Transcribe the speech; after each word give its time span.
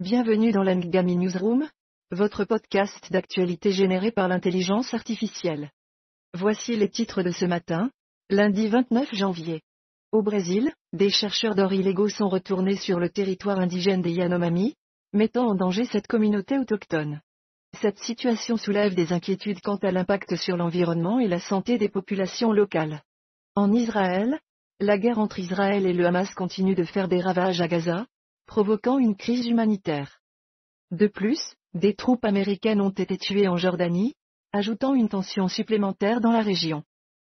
Bienvenue 0.00 0.52
dans 0.52 0.62
l'Angami 0.62 1.16
Newsroom, 1.16 1.68
votre 2.12 2.44
podcast 2.44 3.10
d'actualité 3.10 3.72
généré 3.72 4.12
par 4.12 4.28
l'intelligence 4.28 4.94
artificielle. 4.94 5.72
Voici 6.34 6.76
les 6.76 6.88
titres 6.88 7.24
de 7.24 7.32
ce 7.32 7.44
matin, 7.44 7.90
lundi 8.30 8.68
29 8.68 9.12
janvier. 9.12 9.60
Au 10.12 10.22
Brésil, 10.22 10.72
des 10.92 11.10
chercheurs 11.10 11.56
d'or 11.56 11.72
illégaux 11.72 12.08
sont 12.08 12.28
retournés 12.28 12.76
sur 12.76 13.00
le 13.00 13.10
territoire 13.10 13.58
indigène 13.58 14.00
des 14.00 14.12
Yanomami, 14.12 14.76
mettant 15.12 15.48
en 15.48 15.56
danger 15.56 15.84
cette 15.84 16.06
communauté 16.06 16.56
autochtone. 16.58 17.20
Cette 17.80 17.98
situation 17.98 18.56
soulève 18.56 18.94
des 18.94 19.12
inquiétudes 19.12 19.60
quant 19.62 19.78
à 19.78 19.90
l'impact 19.90 20.36
sur 20.36 20.56
l'environnement 20.56 21.18
et 21.18 21.26
la 21.26 21.40
santé 21.40 21.76
des 21.76 21.88
populations 21.88 22.52
locales. 22.52 23.02
En 23.56 23.72
Israël, 23.72 24.38
la 24.78 24.96
guerre 24.96 25.18
entre 25.18 25.40
Israël 25.40 25.86
et 25.86 25.92
le 25.92 26.06
Hamas 26.06 26.32
continue 26.34 26.76
de 26.76 26.84
faire 26.84 27.08
des 27.08 27.20
ravages 27.20 27.60
à 27.60 27.66
Gaza, 27.66 28.06
provoquant 28.48 28.98
une 28.98 29.14
crise 29.14 29.46
humanitaire. 29.46 30.18
De 30.90 31.06
plus, 31.06 31.54
des 31.74 31.94
troupes 31.94 32.24
américaines 32.24 32.80
ont 32.80 32.90
été 32.90 33.16
tuées 33.18 33.46
en 33.46 33.58
Jordanie, 33.58 34.14
ajoutant 34.52 34.94
une 34.94 35.10
tension 35.10 35.46
supplémentaire 35.46 36.20
dans 36.20 36.32
la 36.32 36.40
région. 36.40 36.82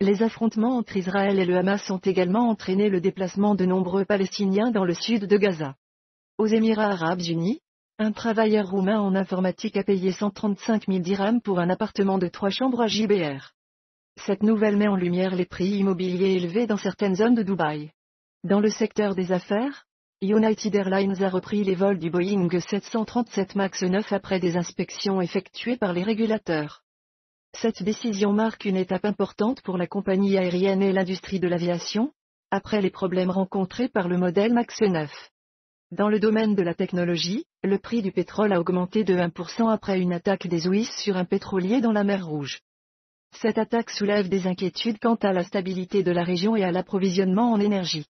Les 0.00 0.22
affrontements 0.22 0.78
entre 0.78 0.96
Israël 0.96 1.38
et 1.38 1.44
le 1.44 1.56
Hamas 1.56 1.88
ont 1.90 1.98
également 1.98 2.48
entraîné 2.48 2.88
le 2.88 3.00
déplacement 3.00 3.54
de 3.54 3.66
nombreux 3.66 4.04
Palestiniens 4.04 4.72
dans 4.72 4.84
le 4.84 4.94
sud 4.94 5.26
de 5.26 5.36
Gaza. 5.36 5.76
Aux 6.38 6.46
Émirats 6.46 6.90
arabes 6.90 7.20
unis, 7.20 7.60
un 7.98 8.10
travailleur 8.10 8.70
roumain 8.70 8.98
en 8.98 9.14
informatique 9.14 9.76
a 9.76 9.84
payé 9.84 10.12
135 10.12 10.86
000 10.88 11.00
dirhams 11.00 11.42
pour 11.42 11.60
un 11.60 11.68
appartement 11.68 12.18
de 12.18 12.26
trois 12.26 12.50
chambres 12.50 12.80
à 12.80 12.88
JBR. 12.88 13.52
Cette 14.26 14.42
nouvelle 14.42 14.78
met 14.78 14.88
en 14.88 14.96
lumière 14.96 15.36
les 15.36 15.46
prix 15.46 15.68
immobiliers 15.68 16.36
élevés 16.36 16.66
dans 16.66 16.78
certaines 16.78 17.16
zones 17.16 17.34
de 17.34 17.42
Dubaï. 17.42 17.92
Dans 18.44 18.60
le 18.60 18.70
secteur 18.70 19.14
des 19.14 19.30
affaires, 19.30 19.84
United 20.24 20.72
Airlines 20.76 21.20
a 21.20 21.28
repris 21.28 21.64
les 21.64 21.74
vols 21.74 21.98
du 21.98 22.08
Boeing 22.08 22.48
737 22.48 23.56
MAX 23.56 23.82
9 23.82 24.12
après 24.12 24.38
des 24.38 24.56
inspections 24.56 25.20
effectuées 25.20 25.76
par 25.76 25.92
les 25.92 26.04
régulateurs. 26.04 26.84
Cette 27.54 27.82
décision 27.82 28.32
marque 28.32 28.64
une 28.64 28.76
étape 28.76 29.04
importante 29.04 29.62
pour 29.62 29.76
la 29.76 29.88
compagnie 29.88 30.38
aérienne 30.38 30.80
et 30.80 30.92
l'industrie 30.92 31.40
de 31.40 31.48
l'aviation, 31.48 32.12
après 32.52 32.80
les 32.80 32.90
problèmes 32.90 33.32
rencontrés 33.32 33.88
par 33.88 34.06
le 34.06 34.16
modèle 34.16 34.52
MAX 34.52 34.80
9. 34.82 35.10
Dans 35.90 36.08
le 36.08 36.20
domaine 36.20 36.54
de 36.54 36.62
la 36.62 36.74
technologie, 36.74 37.44
le 37.64 37.78
prix 37.78 38.00
du 38.00 38.12
pétrole 38.12 38.52
a 38.52 38.60
augmenté 38.60 39.02
de 39.02 39.16
1% 39.16 39.72
après 39.72 39.98
une 39.98 40.12
attaque 40.12 40.46
des 40.46 40.68
Ouïs 40.68 40.88
sur 40.98 41.16
un 41.16 41.24
pétrolier 41.24 41.80
dans 41.80 41.92
la 41.92 42.04
mer 42.04 42.24
Rouge. 42.24 42.60
Cette 43.32 43.58
attaque 43.58 43.90
soulève 43.90 44.28
des 44.28 44.46
inquiétudes 44.46 45.00
quant 45.00 45.16
à 45.16 45.32
la 45.32 45.42
stabilité 45.42 46.04
de 46.04 46.12
la 46.12 46.22
région 46.22 46.54
et 46.54 46.62
à 46.62 46.70
l'approvisionnement 46.70 47.50
en 47.50 47.58
énergie. 47.58 48.06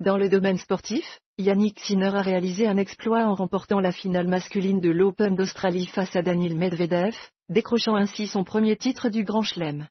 Dans 0.00 0.18
le 0.18 0.28
domaine 0.28 0.58
sportif, 0.58 1.20
Yannick 1.38 1.78
Sinner 1.78 2.16
a 2.16 2.20
réalisé 2.20 2.66
un 2.66 2.78
exploit 2.78 3.26
en 3.26 3.34
remportant 3.34 3.78
la 3.78 3.92
finale 3.92 4.26
masculine 4.26 4.80
de 4.80 4.90
l'Open 4.90 5.36
d'Australie 5.36 5.86
face 5.86 6.16
à 6.16 6.22
Daniil 6.22 6.56
Medvedev, 6.56 7.14
décrochant 7.48 7.94
ainsi 7.94 8.26
son 8.26 8.42
premier 8.42 8.76
titre 8.76 9.08
du 9.08 9.22
Grand 9.22 9.42
Chelem. 9.42 9.86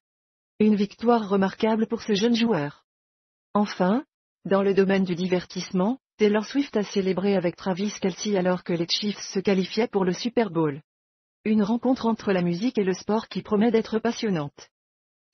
Une 0.60 0.76
victoire 0.76 1.30
remarquable 1.30 1.88
pour 1.88 2.02
ce 2.02 2.16
jeune 2.16 2.36
joueur. 2.36 2.84
Enfin, 3.54 4.04
dans 4.44 4.62
le 4.62 4.74
domaine 4.74 5.06
du 5.06 5.16
divertissement, 5.16 6.00
Taylor 6.18 6.46
Swift 6.46 6.76
a 6.76 6.84
célébré 6.84 7.38
avec 7.38 7.56
Travis 7.56 7.94
Kelsey 8.02 8.38
alors 8.38 8.66
que 8.66 8.74
les 8.74 8.88
Chiefs 8.90 9.22
se 9.34 9.40
qualifiaient 9.40 9.88
pour 9.88 10.04
le 10.04 10.12
Super 10.12 10.50
Bowl. 10.50 10.82
Une 11.46 11.64
rencontre 11.64 12.08
entre 12.08 12.34
la 12.34 12.42
musique 12.42 12.78
et 12.78 12.84
le 12.84 12.94
sport 12.94 13.30
qui 13.30 13.42
promet 13.42 13.72
d'être 13.72 14.00
passionnante. 14.00 14.70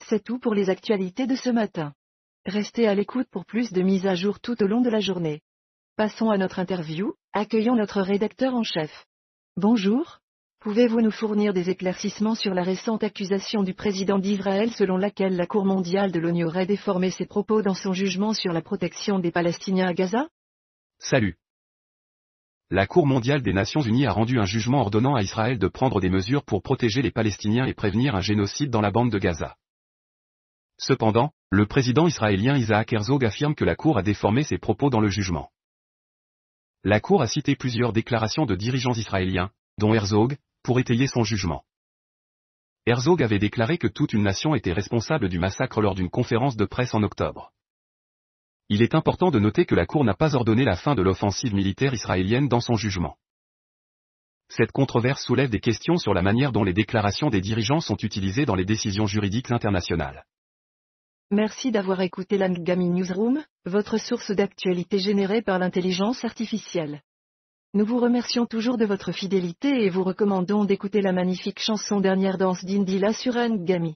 C'est 0.06 0.22
tout 0.22 0.38
pour 0.38 0.54
les 0.54 0.70
actualités 0.70 1.26
de 1.26 1.34
ce 1.34 1.50
matin. 1.50 1.92
Restez 2.46 2.88
à 2.88 2.94
l'écoute 2.94 3.28
pour 3.30 3.44
plus 3.44 3.70
de 3.70 3.82
mises 3.82 4.06
à 4.06 4.14
jour 4.14 4.40
tout 4.40 4.62
au 4.62 4.66
long 4.66 4.80
de 4.80 4.88
la 4.88 5.00
journée. 5.00 5.42
Passons 5.96 6.30
à 6.30 6.38
notre 6.38 6.58
interview, 6.58 7.14
accueillons 7.34 7.76
notre 7.76 8.00
rédacteur 8.00 8.54
en 8.54 8.62
chef. 8.62 9.04
Bonjour. 9.58 10.20
Pouvez-vous 10.60 11.02
nous 11.02 11.10
fournir 11.10 11.52
des 11.52 11.68
éclaircissements 11.68 12.34
sur 12.34 12.54
la 12.54 12.62
récente 12.62 13.04
accusation 13.04 13.62
du 13.62 13.74
président 13.74 14.18
d'Israël 14.18 14.70
selon 14.70 14.96
laquelle 14.96 15.36
la 15.36 15.46
Cour 15.46 15.66
mondiale 15.66 16.12
de 16.12 16.18
l'ONU 16.18 16.46
aurait 16.46 16.64
déformé 16.64 17.10
ses 17.10 17.26
propos 17.26 17.60
dans 17.60 17.74
son 17.74 17.92
jugement 17.92 18.32
sur 18.32 18.54
la 18.54 18.62
protection 18.62 19.18
des 19.18 19.30
Palestiniens 19.30 19.88
à 19.88 19.92
Gaza? 19.94 20.28
Salut. 20.98 21.36
La 22.70 22.86
Cour 22.86 23.06
mondiale 23.06 23.42
des 23.42 23.52
Nations 23.52 23.82
Unies 23.82 24.06
a 24.06 24.12
rendu 24.12 24.38
un 24.38 24.46
jugement 24.46 24.80
ordonnant 24.80 25.14
à 25.14 25.22
Israël 25.22 25.58
de 25.58 25.68
prendre 25.68 26.00
des 26.00 26.10
mesures 26.10 26.44
pour 26.44 26.62
protéger 26.62 27.02
les 27.02 27.10
Palestiniens 27.10 27.66
et 27.66 27.74
prévenir 27.74 28.14
un 28.14 28.20
génocide 28.20 28.70
dans 28.70 28.80
la 28.80 28.90
bande 28.90 29.10
de 29.10 29.18
Gaza. 29.18 29.56
Cependant, 30.78 31.32
le 31.52 31.66
président 31.66 32.06
israélien 32.06 32.56
Isaac 32.56 32.92
Herzog 32.92 33.24
affirme 33.24 33.56
que 33.56 33.64
la 33.64 33.74
Cour 33.74 33.98
a 33.98 34.02
déformé 34.02 34.44
ses 34.44 34.56
propos 34.56 34.88
dans 34.88 35.00
le 35.00 35.08
jugement. 35.08 35.50
La 36.84 37.00
Cour 37.00 37.22
a 37.22 37.26
cité 37.26 37.56
plusieurs 37.56 37.92
déclarations 37.92 38.46
de 38.46 38.54
dirigeants 38.54 38.92
israéliens, 38.92 39.50
dont 39.76 39.92
Herzog, 39.92 40.36
pour 40.62 40.78
étayer 40.78 41.08
son 41.08 41.24
jugement. 41.24 41.64
Herzog 42.86 43.20
avait 43.20 43.40
déclaré 43.40 43.78
que 43.78 43.88
toute 43.88 44.12
une 44.12 44.22
nation 44.22 44.54
était 44.54 44.72
responsable 44.72 45.28
du 45.28 45.40
massacre 45.40 45.80
lors 45.80 45.96
d'une 45.96 46.08
conférence 46.08 46.56
de 46.56 46.66
presse 46.66 46.94
en 46.94 47.02
octobre. 47.02 47.52
Il 48.68 48.80
est 48.80 48.94
important 48.94 49.32
de 49.32 49.40
noter 49.40 49.66
que 49.66 49.74
la 49.74 49.86
Cour 49.86 50.04
n'a 50.04 50.14
pas 50.14 50.36
ordonné 50.36 50.64
la 50.64 50.76
fin 50.76 50.94
de 50.94 51.02
l'offensive 51.02 51.52
militaire 51.52 51.94
israélienne 51.94 52.46
dans 52.46 52.60
son 52.60 52.76
jugement. 52.76 53.16
Cette 54.48 54.70
controverse 54.70 55.24
soulève 55.24 55.50
des 55.50 55.60
questions 55.60 55.96
sur 55.96 56.14
la 56.14 56.22
manière 56.22 56.52
dont 56.52 56.64
les 56.64 56.72
déclarations 56.72 57.28
des 57.28 57.40
dirigeants 57.40 57.80
sont 57.80 57.96
utilisées 57.96 58.46
dans 58.46 58.54
les 58.54 58.64
décisions 58.64 59.06
juridiques 59.06 59.50
internationales. 59.50 60.24
Merci 61.32 61.70
d'avoir 61.70 62.00
écouté 62.00 62.38
l'Angami 62.38 62.90
Newsroom, 62.90 63.40
votre 63.64 63.98
source 63.98 64.32
d'actualité 64.32 64.98
générée 64.98 65.42
par 65.42 65.60
l'intelligence 65.60 66.24
artificielle. 66.24 67.02
Nous 67.72 67.84
vous 67.84 68.00
remercions 68.00 68.46
toujours 68.46 68.76
de 68.76 68.84
votre 68.84 69.12
fidélité 69.12 69.84
et 69.84 69.90
vous 69.90 70.02
recommandons 70.02 70.64
d'écouter 70.64 71.00
la 71.00 71.12
magnifique 71.12 71.60
chanson 71.60 72.00
Dernière 72.00 72.36
danse 72.36 72.64
d'Indila 72.64 73.12
sur 73.12 73.36
Angami. 73.36 73.94